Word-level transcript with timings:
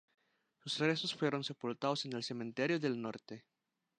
Sus 0.63 0.79
restos 0.79 1.13
fueron 1.13 1.43
sepultados 1.43 2.05
en 2.05 2.13
el 2.13 2.23
Cementerio 2.23 2.79
del 2.79 2.99
Norte. 2.99 3.45